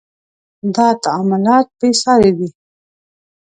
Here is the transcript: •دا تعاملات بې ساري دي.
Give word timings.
•دا 0.75 0.87
تعاملات 1.03 1.67
بې 1.79 1.89
ساري 2.01 2.31
دي. 2.37 2.49